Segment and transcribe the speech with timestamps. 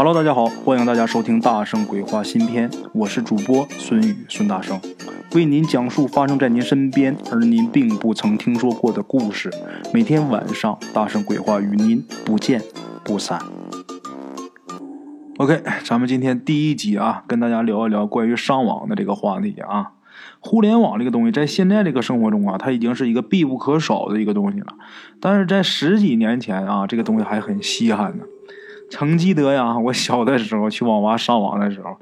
[0.00, 4.80] Hello，大家好，欢迎大家收听《大圣鬼话》新篇，我是主播孙宇孙大圣，
[5.34, 9.50] 为您讲述发生在您身边而您并不曾听说过的故事。
[9.92, 12.62] 每天晚上，《大圣鬼话》与您不见
[13.04, 13.40] 不散。
[15.38, 19.94] OK，咱们今天第一集啊，跟大家聊一聊关于上网的这个话题啊。
[20.38, 24.74] 互联网这个东西，在现在这个生活中啊，它已经是一个必不可少的一个东西了。
[25.20, 28.22] 但是在十几年前啊，这个东西还很稀罕呢。
[28.90, 31.96] 曾记得呀，我小的时候去网吧上网的时候，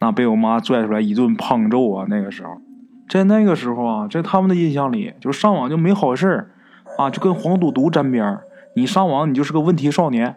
[0.00, 2.06] 那被我妈拽出来一顿胖揍啊。
[2.08, 2.56] 那个时候，
[3.08, 6.50] 在那个时候啊，在他们的印象里，就上网就没好事儿
[6.98, 8.42] 啊，就跟黄赌毒沾边儿
[8.74, 10.36] 你上网，你就是个问题少年。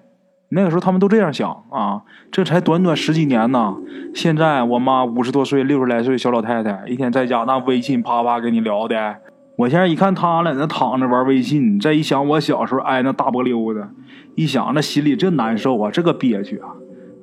[0.50, 2.04] 那个时候他们都这样想啊。
[2.32, 3.76] 这才短短十几年呢，
[4.14, 9.16] 现在我妈五十多岁、六十来岁小老太太，一天在家那微信啪啪跟你聊的。
[9.58, 13.88] 我现在一看她在那躺着玩微信，再一想我小时候挨那大波溜子。
[14.36, 16.70] 一想，那心里这难受啊，这个憋屈啊，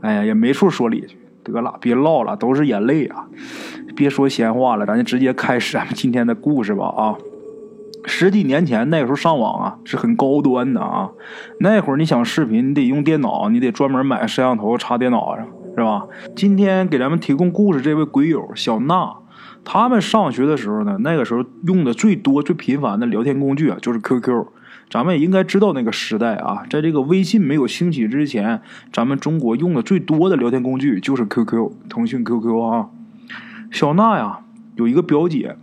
[0.00, 1.18] 哎呀，也没处说理去。
[1.44, 3.26] 得了，别唠了，都是眼泪啊！
[3.96, 7.16] 别说闲话了，咱就直接开始咱们今天的故事吧啊！
[8.04, 11.10] 十几年前那个时候上网啊是很高端的啊，
[11.58, 15.44] 那会儿你想视频，你得用电脑，你得专门买摄像头插电脑上，
[15.76, 16.06] 是吧？
[16.36, 19.12] 今天给咱们提供故事这位鬼友小娜，
[19.64, 24.46] 他们上学的时候呢，那个时候用的最多、最频繁的聊天工具啊就是 QQ。
[24.90, 28.60] 咱们也应该知道那个时代啊，在这个微信没有兴起之前，
[28.92, 32.90] 咱们中国用的最多的聊天工具就是 QQ，腾讯 QQ 啊。
[33.70, 34.40] 小娜呀，
[34.74, 35.56] 有一个表姐，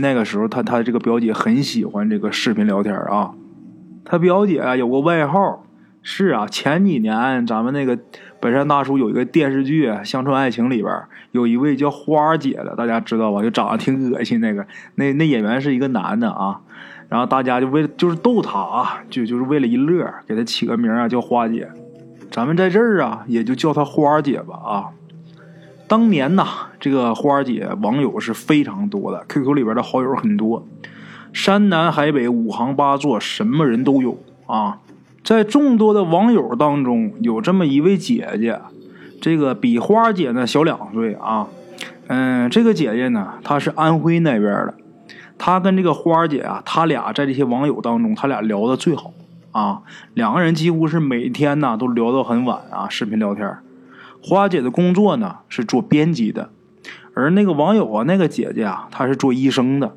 [0.00, 3.32] 那个时候她她这个表姐很喜欢这个视频聊天啊。
[4.02, 5.66] 她表姐啊有个外号，
[6.00, 7.98] 是啊，前几年咱们那个
[8.40, 10.92] 本山大叔有一个电视剧《乡村爱情》里边
[11.32, 13.42] 有一位叫花姐的，大家知道吧？
[13.42, 16.60] 就长得挺恶心那个，那那演员是一个男的啊。
[17.08, 21.68] 然后大家就为就是逗他啊，就就是为了一乐，给他起个名啊，叫花姐。
[22.30, 24.88] 咱们在这儿啊，也就叫她花姐吧啊。
[25.88, 26.46] 当年呐，
[26.78, 30.64] 这个花姐网友是非常多的，QQ 里边的好友很多，
[31.32, 34.78] 山南海北五行八作，什么人都有啊。
[35.22, 38.60] 在众多的网友当中，有这么一位姐姐，
[39.20, 41.46] 这个比花姐呢小两岁啊。
[42.08, 44.74] 嗯，这个姐姐呢，她是安徽那边的。
[45.38, 49.12] 她跟这个花姐啊，她俩在这些网友当中，她俩聊的最好
[49.52, 49.82] 啊。
[50.14, 53.58] 两个人几乎是每天呢都聊到很晚啊，视频聊天。
[54.22, 56.50] 花姐的工作呢是做编辑的，
[57.14, 59.94] 而那个网友啊，那个姐姐啊，她是做医生的。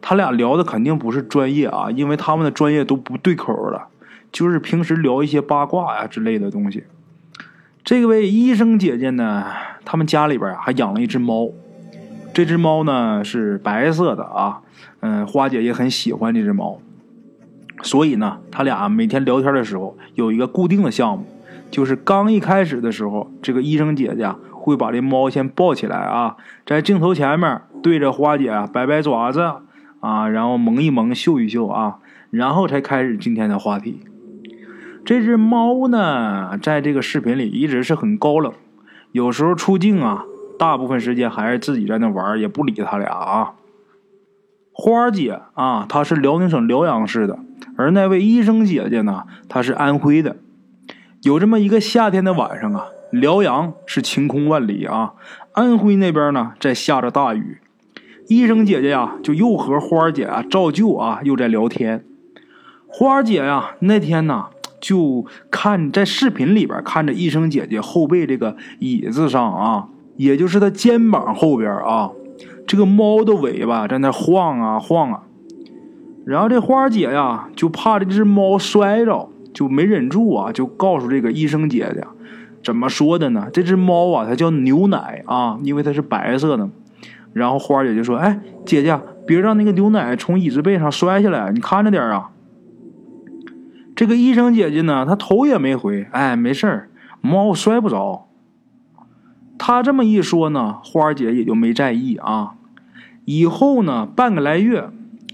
[0.00, 3.88] 他俩聊的肯定不是专业啊，因为他们的专业都不对口了，
[4.30, 6.84] 就是平时聊一些八卦呀之类的东西。
[7.84, 9.46] 这位医生姐姐呢，
[9.84, 11.50] 他们家里边还养了一只猫。
[12.34, 14.60] 这只猫呢是白色的啊，
[15.00, 16.80] 嗯，花姐也很喜欢这只猫，
[17.82, 21.24] 所以呢，他俩每天聊天的时候有一个固定的项目，
[21.70, 29.40] 就是刚一开始的时候，这个医生姐姐会把这猫先抱起来啊，在镜头前面对着花姐摆摆爪子
[29.98, 31.98] 啊，然后萌一萌、秀一秀啊，
[32.30, 34.00] 然后才开始今天的话题。
[35.08, 38.52] 这只猫呢，在这个视频里一直是很高冷，
[39.12, 40.26] 有时候出镜啊。
[40.58, 43.54] 大部分时间还是自己在那玩，也不理他俩啊。
[44.70, 47.38] 花姐啊，她是辽宁省辽阳市的，
[47.78, 50.36] 而那位医生姐姐呢，她是安徽的。
[51.22, 55.14] 有这么一个夏天的晚上啊，辽阳是晴空万里啊，
[55.52, 57.56] 安徽那边呢在下着大雨。
[58.26, 62.04] 医生姐姐呀，就又和花姐啊照旧啊，又在聊天。
[62.86, 64.48] 花姐呀，那天呢
[64.80, 69.88] 就看在视频里边看着医生姐姐后背这个椅子上啊。
[70.16, 72.10] 也就是他肩膀后边啊，
[72.66, 75.22] 这个猫的尾巴在那晃啊晃啊，
[76.26, 82.04] 然后这花姐呀就怕这只猫摔着，就没忍住啊，就告诉这个医生姐姐，
[82.64, 83.46] 怎么说的呢？
[83.52, 86.68] 这只猫啊，它叫牛奶啊，因为它是白色的。
[87.32, 92.30] 然后花姐就说：“哎，姐姐，别让那个牛奶从椅子背上摔下来，你看着点啊。”
[93.98, 96.88] 这个医生姐姐呢，她头也没回，哎，没事儿，
[97.20, 98.28] 猫摔不着。
[99.58, 102.54] 她这么一说呢，花姐也就没在意啊。
[103.24, 104.88] 以后呢，半个来月，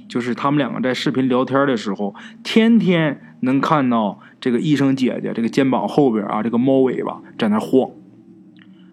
[0.08, 7.90] 就是他们两个在视频聊天的时候，天天能看到这个医生姐姐这个肩膀后边啊，这个猫尾巴在那晃。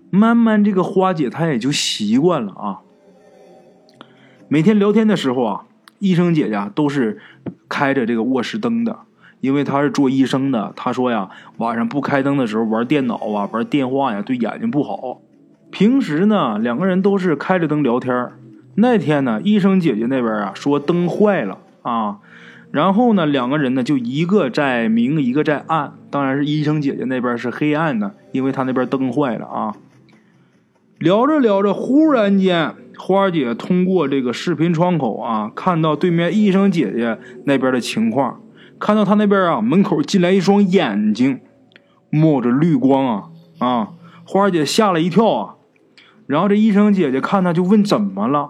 [0.09, 2.79] 慢慢，这个花姐她也就习惯了啊。
[4.50, 5.65] 每天聊天的时候啊，
[6.00, 7.21] 医生姐姐都是
[7.69, 9.00] 开着这个卧室灯的，
[9.41, 10.71] 因为他是做医生的。
[10.75, 15.19] 他说呀，晚上不开灯的时候玩电脑啊、玩电话呀，对眼睛不好。
[15.69, 18.31] 平时呢，两个人都是开着灯聊天
[18.75, 22.19] 那天呢，医生姐姐那边啊说灯坏了啊，
[22.71, 25.93] 然后呢，两个人呢就一个在明，一个在暗。
[26.09, 29.75] 当然是医生姐姐那边是黑暗的，因为她那边灯坏了啊。
[30.99, 38.39] 聊着聊着，忽然间，花姐通过这个视频窗口啊，看到对面医生姐姐那边的情况，
[38.81, 41.39] 看到他那边啊门口进来一双眼睛，
[42.10, 43.24] 冒着绿光啊
[43.60, 43.89] 啊！
[44.25, 45.56] 花姐吓了一跳啊。
[46.25, 48.50] 然后这医生姐姐看她就问怎么了，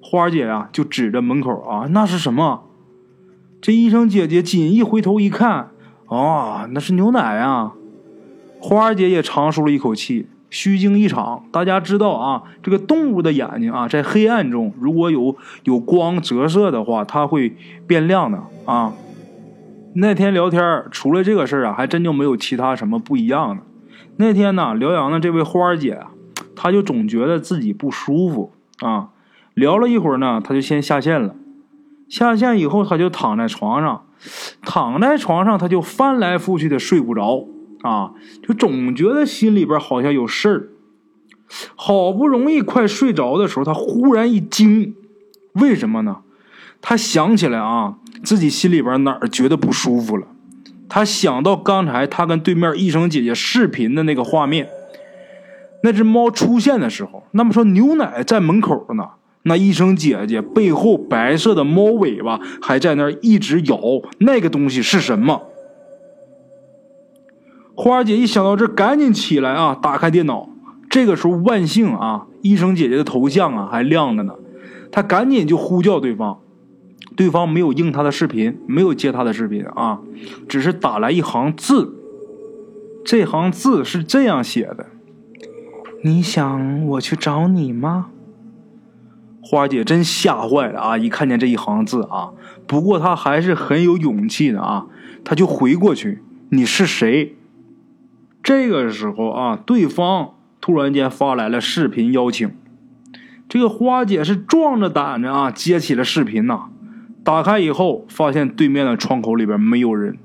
[0.00, 2.62] 花姐啊就指着门口啊，那是什么？
[3.60, 5.70] 这医生姐姐紧一回头一看，
[6.06, 7.72] 哦，那是牛奶啊！
[8.60, 11.44] 花姐也长舒了一口气，虚惊一场。
[11.50, 17.56] 大家知道啊，这个动物的眼睛啊，在黑暗中如果有有光折射的话，它会
[17.86, 18.92] 变亮的啊。
[19.94, 23.62] 那天聊天除了这个事儿啊，还真就没有其他什么不一样的。
[24.16, 26.00] 那天呢，辽阳的这位花姐，
[26.56, 29.10] 她就总觉得自己不舒服啊。
[29.54, 31.34] 聊了一会儿呢，她就先下线了。
[32.08, 34.04] 下线以后，他就躺在床上，
[34.60, 37.46] 躺在床上，他就翻来覆去的睡不着
[37.80, 38.12] 啊，
[38.46, 40.68] 就总觉得心里边好像有事儿。
[41.74, 44.94] 好不容易快睡着的时候，他忽然一惊，
[45.54, 46.18] 为什么呢？
[46.82, 50.26] 他想起来啊，自己心里边哪儿觉得不舒服了。
[50.88, 54.68] 他想到刚才他跟对面医生姐姐视频的那个画面，
[55.82, 59.04] 那只猫出现的时候，那么说牛奶在门口呢。
[59.44, 63.78] 那医生姐姐背后白色的猫尾巴还在那儿一直摇，
[64.18, 65.42] 那个东西是什么？
[67.74, 70.48] 花姐一想到这，赶紧起来啊，打开电脑。
[70.90, 74.34] 这个时候，万幸啊，医生姐姐的头像啊还亮着呢。
[74.92, 76.38] 她赶紧就呼叫对方，
[77.16, 80.00] 对方没有应他的视频，没有接他的视频啊，
[80.48, 81.94] 只是打来一行字。
[83.04, 84.86] 这行字是这样写的
[86.04, 88.10] ：“你想我去找你吗？”
[89.42, 90.96] 花姐真吓坏了啊！
[90.96, 92.30] 一看见这一行字啊，
[92.66, 94.86] 不过她还是很有勇气的啊，
[95.24, 97.34] 她就回过去：“你是谁？”
[98.42, 102.50] 这个时候啊，对方突然间发来了视频邀请。
[103.48, 106.68] 这个花姐是壮着胆子啊，接起了视频呐。
[107.24, 110.18] 打开以后，发现对面的窗口里边没有人，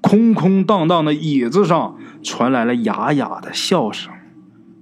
[0.00, 4.12] 空空荡荡的椅子上传来了哑哑的笑声。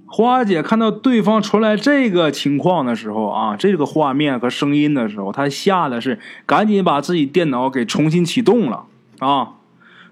[0.07, 8.87] 花姐看到对方传来这个情况的时候啊，这个画面和声音的时候，她吓得是赶紧把自己电脑给重新启动了
[9.21, 9.53] 啊。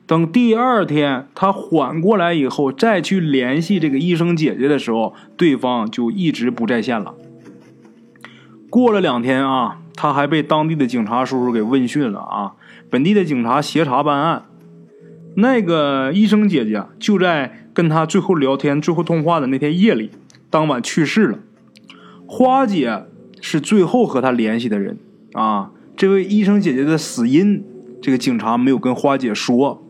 [0.07, 7.15] 等第二天她缓过来以后，再去联系这个医生姐姐的时候，对方就一直不在线了。
[8.71, 12.53] 过了两天啊，他还被当地的警察叔叔给问讯了啊。
[12.89, 14.45] 本地的警察协查办案，
[15.35, 17.65] 那个医生姐姐就在。
[17.75, 20.11] 跟他最后聊天、最后通话的那天夜里，
[20.51, 21.39] 当晚去世了。
[22.27, 23.05] 花姐
[23.41, 24.99] 是最后和他联系的人
[25.35, 25.71] 啊。
[25.97, 27.63] 这位医生姐姐的死因，
[28.03, 29.81] 这个警察没有跟花姐说。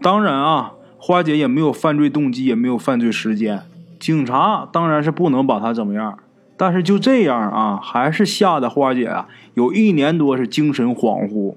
[0.00, 3.62] 当然啊，花姐也没有犯罪动机，也没有犯罪时间。
[3.98, 6.16] 警察当然是不能把她怎么样。
[6.56, 11.56] 但是就这样啊，还是吓得花姐啊，有一年多是精神恍惚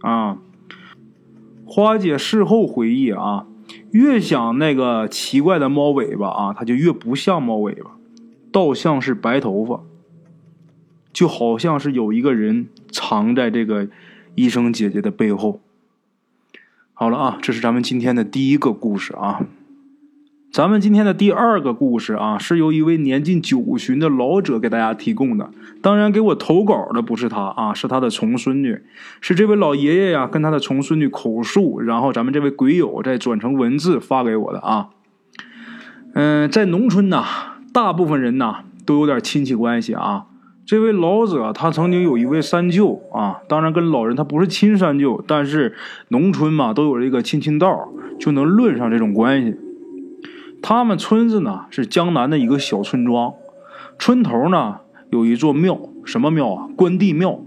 [0.00, 0.38] 啊。
[1.66, 3.46] 花姐事后回忆啊。
[3.90, 7.92] 越想那个奇怪的猫尾巴啊，它就越不像猫尾巴，
[8.50, 9.82] 倒像是白头发，
[11.12, 13.88] 就好像是有一个人藏在这个
[14.34, 15.60] 医生姐姐的背后。
[16.94, 19.46] 好了啊，这是咱们今天的第一个故事啊。
[20.58, 25.50] 咱们今天的第二个故事啊，是由一位年近九旬的老者给大家提供的。
[25.80, 28.82] 当然，给我投稿的不是他啊，是他的重孙女，
[29.20, 34.88] 是这位老爷爷呀，跟他的重孙女口述，然后咱们这位鬼友再转成文字发给我的啊。
[36.14, 37.24] 嗯，在农村呐，
[37.72, 40.24] 大部分人呐都有点亲戚关系啊。
[40.66, 45.76] 这位老者他曾经有一位三舅啊，当然跟老人他不是亲三舅，但是
[46.08, 47.88] 农村嘛都有这个亲亲道，
[48.18, 49.56] 就能论上这种关系。
[50.62, 53.32] 他们村子呢是江南的一个小村庄，
[53.98, 54.78] 村头呢
[55.10, 56.68] 有一座庙，什么庙啊？
[56.76, 57.40] 关帝庙。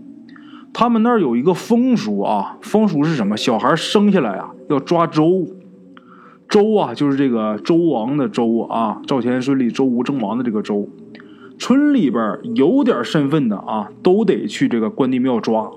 [0.74, 3.36] 他们那儿有一个风俗啊，风俗是什么？
[3.36, 5.46] 小孩生下来啊要抓周，
[6.48, 10.88] 周啊就是这个周王的周啊，赵钱孙李周吴郑王的这个周。
[11.60, 15.70] 村里边有点身份的啊，都得去这个关帝庙抓。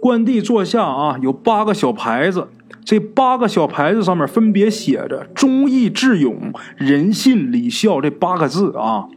[0.00, 2.46] 关帝坐下啊，有八个小牌子。
[2.82, 9.08] 这八个小牌子上面分别写着“忠义智勇仁信礼孝”这八个字啊，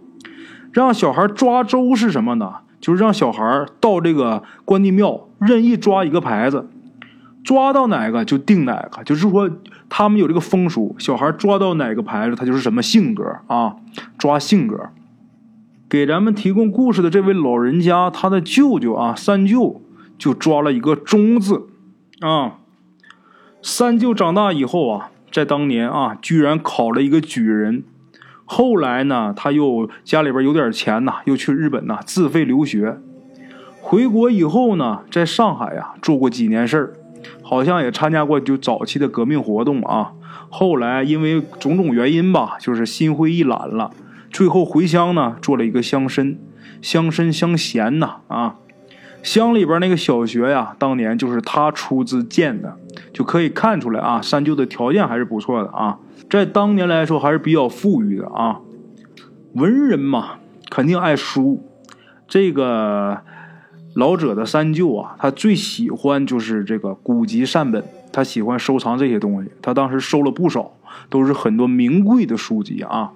[0.72, 2.56] 让小孩抓周是什么呢？
[2.80, 6.68] 就是让小孩到这个关帝庙任意抓一个牌子，
[7.44, 9.04] 抓到哪个就定哪个。
[9.04, 9.50] 就是说
[9.90, 13.76] 他们有这个风俗，小孩抓到哪个牌子，他就是什么性格啊，
[14.18, 14.92] 抓性格。
[15.90, 19.82] 给咱们提供故事的这位老人家，他的舅舅啊，三舅
[20.18, 21.68] 就抓了一个忠字。
[22.22, 22.60] 啊。
[23.62, 27.84] 三舅长大以后啊，在当年啊，居然考了一个举人。
[28.46, 32.98] 后来呢，他又家里边有点钱呐，又去日本呐自费留学。
[33.82, 36.94] 回国以后呢，在上海呀做过几年事儿，
[37.42, 40.14] 好像也参加过就早期的革命活动啊。
[40.50, 43.92] 后来因为种种原因吧，就是心灰意懒了，
[44.32, 46.38] 最后回乡呢做了一个乡绅，
[46.82, 48.56] 乡绅乡贤呐啊。
[49.24, 52.77] 乡里边那个小学呀，当年就是他出资建的，
[53.12, 58.59] 就可以看出来啊，三舅的条件还是不错的啊，在当年来说还是比较富裕的啊。
[59.53, 60.36] 文人嘛，
[60.69, 61.63] 肯定爱书。
[62.27, 63.19] 这个
[63.95, 67.83] 老者的三舅啊，他最喜欢就是这个古籍善本，
[68.13, 69.50] 他喜欢收藏这些东西。
[69.62, 70.71] 他当时收了不少，
[71.09, 73.12] 都是很多名贵的书籍啊。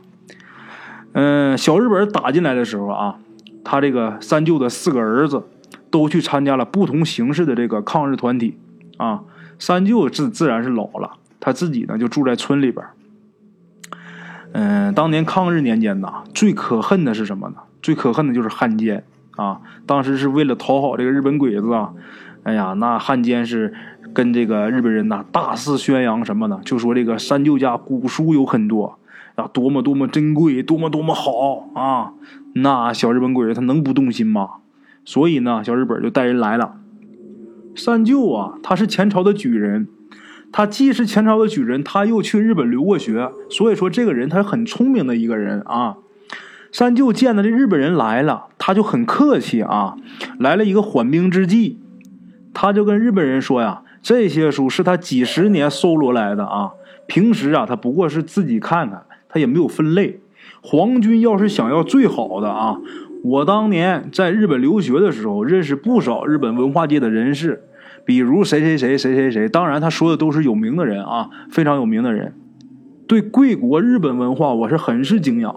[1.13, 3.20] 嗯，小日本打进来的时候啊，
[3.63, 5.43] 他这个三舅的四个儿子。
[5.92, 8.58] 都去参加了不同形式的这个抗日团体，
[8.98, 9.22] 啊，
[9.60, 12.84] 三舅自自然是老了，他自己呢就住在村里边。
[14.54, 17.56] 嗯，当年抗日年间呐，最可恨的是什么呢？
[17.82, 19.04] 最可恨的就是汉奸
[19.36, 19.62] 啊！
[19.86, 21.94] 当时是为了讨好这个日本鬼子啊，
[22.44, 23.74] 哎呀，那汉奸是
[24.14, 26.60] 跟这个日本人呐大肆宣扬什么呢？
[26.66, 29.00] 就说这个三舅家古书有很多
[29.36, 32.14] 啊，多么多么珍贵，多么多么好啊！
[32.54, 34.50] 那小日本鬼子他能不动心吗？
[35.03, 36.75] 所以呢，小日本就带人来了。
[37.75, 39.88] 三舅啊，他是前朝的举人，
[40.51, 45.98] 他既是前朝的举人，他又去日本留过学，所以说这个人他很聪明的一个人啊。
[46.72, 49.96] 三舅见到这日本人来了，他就很客气啊，
[50.39, 51.79] 来了一个缓兵之计，
[52.53, 56.72] 他就跟日本人说呀：“这些书是他几十年搜罗来的啊，
[57.08, 60.22] 平时啊他不过是自己看看，他也没有分类。
[60.62, 62.77] 皇军要是想要最好的啊。”
[63.24, 67.63] 我当年在日本留学的时候，认识不少日本文化界的人士，
[68.04, 69.48] 比如谁谁谁谁谁谁。
[69.48, 72.34] 当然，他说的都是有名的人啊，非常有名的人。
[73.08, 75.56] 对贵国日本文化，我是很是敬仰。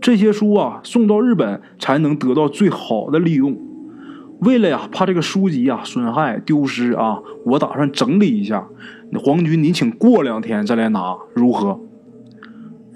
[0.00, 3.56] 这些书啊，送到日本才能得到最好的利用。
[4.40, 8.68] 为了呀，怕这个书籍啊损害丢失啊，我打算整理一下。
[9.14, 11.80] 皇军，您请过两天再来拿，如何？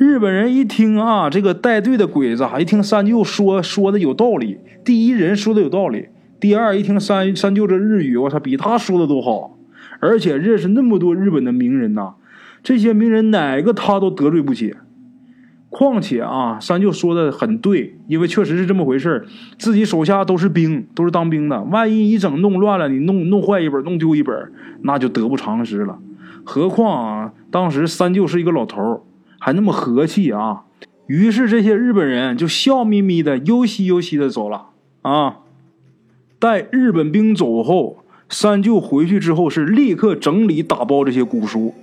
[0.02, 4.58] 日本人一听啊，这个带队的鬼子，一听三舅说说的有道理。
[4.84, 6.08] 第一人说的有道理，
[6.40, 9.56] 第二一听三三舅这日语，我操，比他说的都好，
[10.00, 12.14] 而且认识那么多日本的名人呐，
[12.64, 14.74] 这些名人哪个他都得罪不起。
[15.70, 19.24] 况且啊，三舅说的很对，因为确实是这么回事
[19.56, 24.34] 自己手下都是兵，都是当兵的，万一一整弄乱了，你弄弄坏一本，弄丢一本，
[24.82, 26.00] 那就得不偿失了。
[26.42, 29.00] 何况啊，当时三舅是一个老头儿。
[29.44, 30.66] 还那么和气啊！
[31.08, 34.66] 于是这些日本人就笑眯眯的、悠兮悠兮的走了
[35.02, 35.38] 啊。
[36.38, 41.74] 待日本兵走后，三舅回去之后是立刻整理打包这些古书，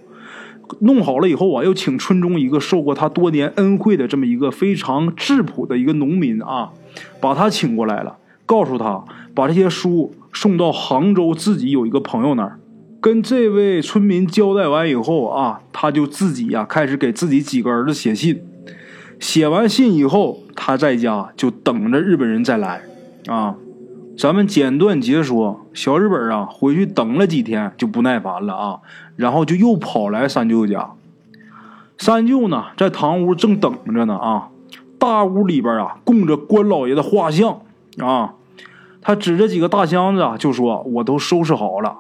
[0.79, 6.71] 弄好了以后啊，又请村中一个受过他多年恩惠的这么一个非常质朴的一个农民啊，
[7.19, 9.03] 把他请过来了，告诉他
[9.35, 12.57] 把这些书送到杭州自己有一个朋友那儿。
[13.01, 18.43] 跟这位村民交代完以后啊，他就自己呀开始给自己几个儿子写信。
[19.19, 22.81] 写完信以后，他在家就等着日本人再来。
[23.27, 23.55] 啊，
[24.17, 28.79] 咱们简短截说，小日本啊回去等了几天就不耐烦了啊，
[29.15, 30.91] 然后就又跑来三舅家。
[31.97, 34.49] 三舅呢在堂屋正等着呢啊，
[34.97, 37.61] 大屋里边啊供着关老爷的画像
[37.97, 38.33] 啊，
[39.01, 41.95] 他指着几个大箱子啊就说：“我都收拾好了。”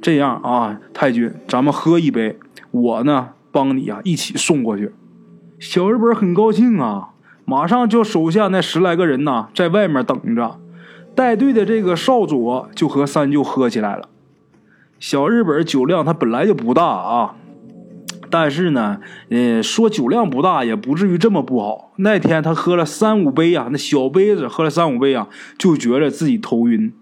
[0.00, 2.38] 这样啊，太君，咱们喝一杯，
[2.70, 4.92] 我呢帮你啊一起送过去。
[5.58, 7.10] 小日本很高兴啊，
[7.44, 10.58] 马上叫手下那十来个人呐在外面等着。
[11.14, 14.08] 带队的这个少佐就和三舅喝起来了。
[14.98, 17.36] 小日本酒量他本来就不大啊，
[18.28, 18.98] 但是呢，
[19.28, 21.92] 呃，说酒量不大也不至于这么不好。
[21.98, 26.92] 那天他喝了三五杯啊，那小杯子喝了三五杯啊，就觉得自己头晕，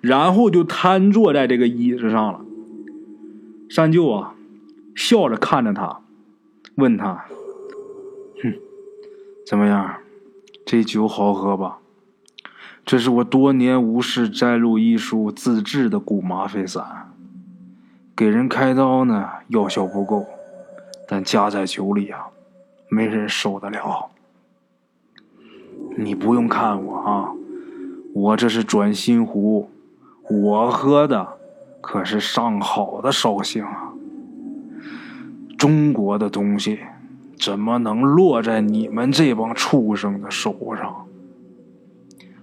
[0.00, 2.40] 然后就瘫坐在这个椅子上了。
[3.70, 4.34] 三舅啊，
[4.94, 6.00] 笑着看着他，
[6.76, 7.24] 问他
[8.42, 8.54] ：“哼，
[9.46, 9.96] 怎么样？
[10.64, 11.78] 这酒好喝吧？
[12.84, 17.12] 这是我多年无事摘录医书自制的古麻沸散，
[18.16, 20.26] 给人开刀呢，药效不够，
[21.06, 22.28] 但加在酒里啊，
[22.88, 24.10] 没人受得了。
[25.96, 27.32] 你不用看我啊，
[28.14, 29.68] 我这是转心壶，
[30.30, 31.38] 我喝的。”
[31.80, 33.92] 可是上好的绍兴啊！
[35.56, 36.80] 中国的东西
[37.38, 41.06] 怎么能落在你们这帮畜生的手上？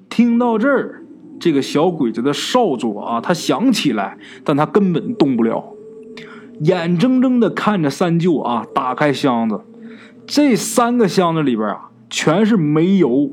[0.09, 1.03] 听到这儿，
[1.39, 5.75] 这个小鬼子的少佐啊，他想起来，但他根本动不了，
[6.61, 9.61] 眼睁睁的看着三舅啊打开箱子，
[10.25, 13.29] 这三个箱子里边啊全是煤油。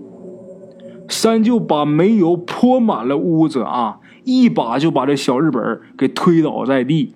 [1.08, 7.14] 三舅把煤油泼满了屋子啊，一把就把这小日本给推倒在地。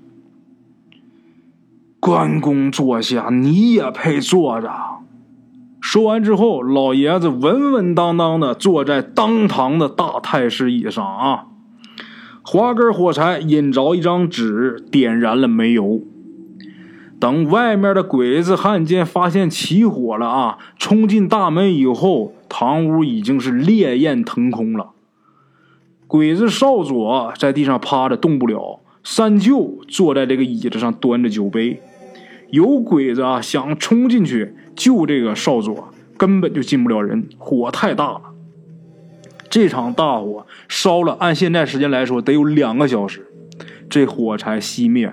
[1.99, 4.71] 关公坐下，你也配坐着？
[5.81, 11.47] 说完之后，老爷子稳稳当当的坐在当堂的大太师椅上啊，
[12.43, 16.01] 划根火柴，引着一张纸，点燃了煤油。
[17.19, 24.91] 等外面的鬼子汉奸发现起火了啊，冲进大门以后，堂屋已经是烈焰腾空了。
[26.07, 31.81] 鬼子少佐在地上趴着动不了，三舅坐在这个椅子上端着酒杯。
[32.51, 38.23] 有鬼子啊，想冲进去救这个少佐，根本就进不了人，火太大了。
[39.51, 43.27] 这场大火烧了，按现在时间来说得有两个小时，
[43.91, 45.13] 这火才熄灭。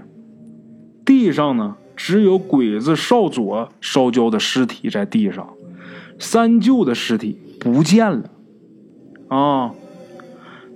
[1.03, 5.49] 地上呢，只有鬼子少佐烧焦的尸体在地上，
[6.19, 8.29] 三舅的尸体不见了。
[9.27, 9.73] 啊，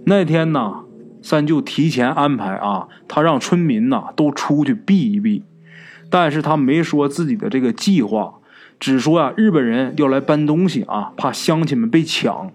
[0.09, 0.85] 那天呢，
[1.21, 5.43] 三舅提前安排啊，他让村民呐都出去避一避。
[6.09, 8.35] 但是他没说自己的这个计划，
[8.79, 12.53] 只说啊，日本人要来搬东西啊，怕乡亲们被抢。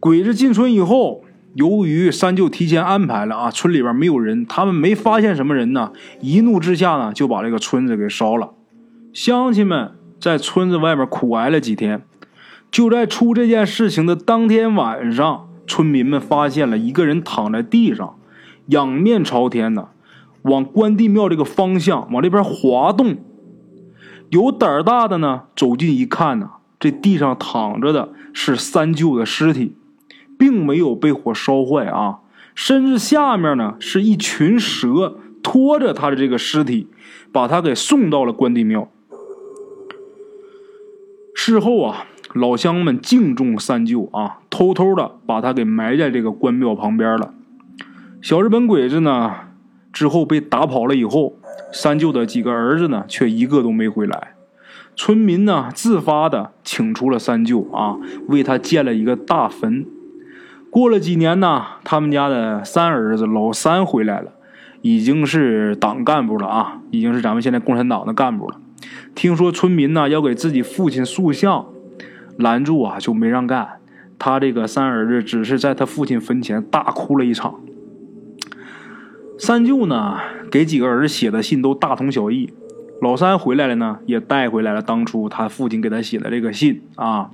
[0.00, 1.22] 鬼子进村以后，
[1.54, 8.54] 由于三舅提前安排了啊，村里边没有人，他们没发现什么人呢，一怒之下呢，就把这个村子给烧了。
[9.12, 12.02] 乡亲们在村子外面苦挨了几天，
[12.72, 18.18] 就在出这件事情的当天晚上，村民们发现了一个人躺在地上，
[18.66, 19.88] 仰面朝天呢。
[20.42, 23.16] 往关帝庙这个方向往这边滑动，
[24.30, 29.74] 有胆儿大的呢，走近一看呢，这地上躺着的是三舅的尸体，
[30.38, 32.20] 并没有被火烧坏啊，
[32.54, 36.86] 甚至下面呢是一群蛇拖着他的这个尸体，
[37.32, 38.88] 把他给送到了关帝庙。
[41.34, 42.06] 事后啊，
[42.36, 47.32] 老乡们敬重三舅啊，偷偷的把他给埋在这个关庙旁边了。
[48.20, 49.34] 小日本鬼子呢？
[49.92, 51.38] 之后被打跑了以后，
[51.72, 54.34] 三舅的几个儿子呢，却一个都没回来。
[54.94, 57.96] 村民呢，自发的请出了三舅啊，
[58.28, 59.86] 为他建了一个大坟。
[60.68, 64.32] 过了几年呢，他们家的三儿子老三回来了，
[64.82, 68.60] 已经是党干部了啊，已经是咱们现在共产党的干部了。
[69.14, 71.64] 听说村民呢要给自己父亲塑像，
[72.38, 73.68] 拦住啊就没让干。
[74.18, 77.60] 他这个三儿子只是在他父亲坟前大哭了一场。
[79.38, 80.18] 三舅呢，
[80.50, 82.52] 给几个儿子写的信都大同小异。
[83.02, 87.30] 老三回来了呢，也带回来了当初他父亲给他写的这个信啊。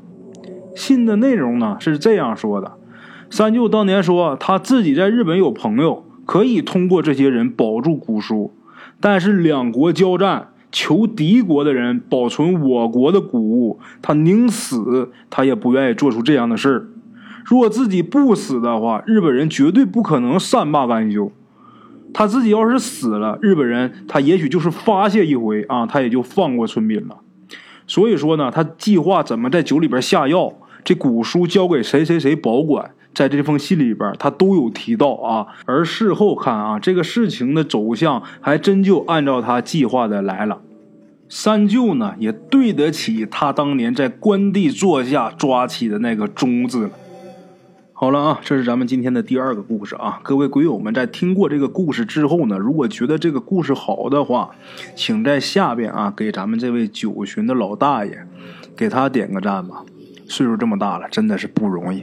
[0.74, 2.72] 信的内容呢是这样说的：
[3.30, 8.52] 三舅当年说他自己在日本有朋友，可以通过这些人保住古书，
[8.98, 16.86] 但是两国交战，求敌国的人保存我国的古物，他宁死他也不愿意做出这样的事儿。
[17.44, 21.30] 若自己不死的话，日本人绝对不可能善罢甘休。
[22.14, 27.18] 他自己要是死了，日本人他也许就是发泄一回啊，他也就放过村民了。
[27.86, 30.52] 所以说呢，他计划怎么在酒里边下药，
[30.84, 35.46] 这古书交给谁谁谁保管，在这封信里边他都有提到啊。
[35.66, 40.60] 而事后看啊，这个事情的走向还真就按照他计划的来了。
[41.28, 46.90] 三舅呢，也对得起他当年在关帝座下抓起的那个忠字了。
[47.94, 50.18] 好了啊，这是咱们今天的第二个故事啊！
[50.24, 54.50] 各位鬼友们，在听过这个故事之后呢，如果觉得这个故事好的话，
[54.96, 58.26] 请在下边啊给咱们这位九旬的老大爷，
[58.76, 59.84] 给他点个赞吧。
[60.26, 62.02] 岁数这么大了，真的是不容易。